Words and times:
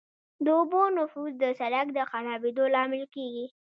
د 0.43 0.47
اوبو 0.59 0.81
نفوذ 0.97 1.33
د 1.39 1.45
سرک 1.59 1.87
د 1.93 1.99
خرابېدو 2.09 2.63
لامل 2.75 3.03
کیږي 3.15 3.45